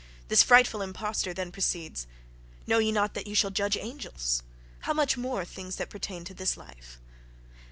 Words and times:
This 0.29 0.41
frightful 0.41 0.81
impostor 0.81 1.31
then 1.31 1.51
proceeds: 1.51 2.07
"Know 2.65 2.79
ye 2.79 2.91
not 2.91 3.13
that 3.13 3.27
we 3.27 3.35
shall 3.35 3.51
judge 3.51 3.77
angels? 3.77 4.41
how 4.79 4.93
much 4.93 5.15
more 5.15 5.45
things 5.45 5.75
that 5.75 5.91
pertain 5.91 6.23
to 6.25 6.33
this 6.33 6.57
life?"... 6.57 6.97